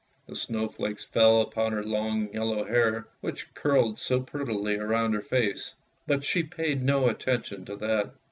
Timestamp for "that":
7.75-8.09